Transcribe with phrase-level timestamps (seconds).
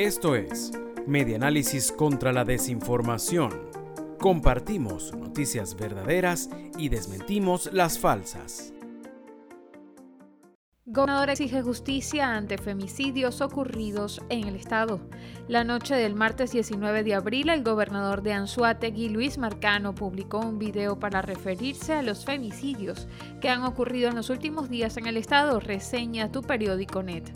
[0.00, 0.72] Esto es
[1.06, 3.50] Medianálisis contra la Desinformación.
[4.18, 8.72] Compartimos noticias verdaderas y desmentimos las falsas.
[10.86, 15.02] Gobernador exige justicia ante femicidios ocurridos en el estado.
[15.48, 20.58] La noche del martes 19 de abril, el gobernador de Anzuategui, Luis Marcano, publicó un
[20.58, 23.06] video para referirse a los femicidios
[23.42, 27.30] que han ocurrido en los últimos días en el estado, reseña tu periódico Net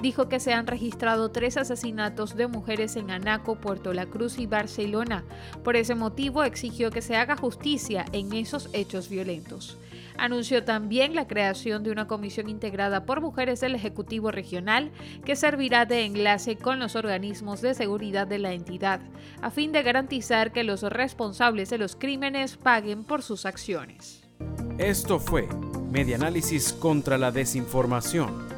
[0.00, 4.46] dijo que se han registrado tres asesinatos de mujeres en Anaco, Puerto La Cruz y
[4.46, 5.24] Barcelona.
[5.64, 9.78] Por ese motivo exigió que se haga justicia en esos hechos violentos.
[10.16, 14.90] Anunció también la creación de una comisión integrada por mujeres del Ejecutivo Regional
[15.24, 19.00] que servirá de enlace con los organismos de seguridad de la entidad,
[19.42, 24.24] a fin de garantizar que los responsables de los crímenes paguen por sus acciones.
[24.76, 25.48] Esto fue
[25.90, 28.57] Medianálisis contra la Desinformación